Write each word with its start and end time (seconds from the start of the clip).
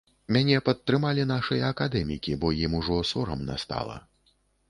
Мяне 0.35 0.61
падтрымалі 0.69 1.25
нашыя 1.31 1.67
акадэмікі, 1.75 2.33
бо 2.45 2.51
ім 2.67 2.71
ужо 2.79 2.97
сорамна 3.13 3.61
стала. 3.67 4.01